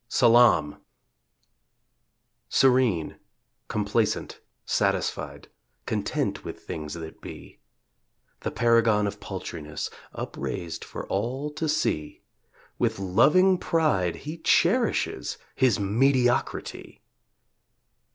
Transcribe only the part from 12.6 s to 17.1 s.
With loving pride he cherishes His mediocrity!